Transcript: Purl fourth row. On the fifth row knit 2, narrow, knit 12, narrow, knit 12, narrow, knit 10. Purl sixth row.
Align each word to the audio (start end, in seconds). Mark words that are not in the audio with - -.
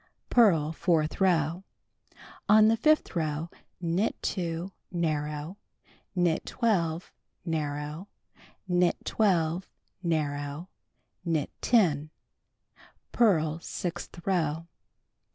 Purl 0.31 0.71
fourth 0.71 1.21
row. 1.21 1.63
On 2.49 2.69
the 2.69 2.75
fifth 2.75 3.15
row 3.15 3.51
knit 3.79 4.19
2, 4.23 4.71
narrow, 4.91 5.57
knit 6.15 6.43
12, 6.47 7.13
narrow, 7.45 8.07
knit 8.67 8.97
12, 9.05 9.67
narrow, 10.01 10.69
knit 11.23 11.51
10. 11.61 12.09
Purl 13.11 13.59
sixth 13.59 14.25
row. 14.25 14.65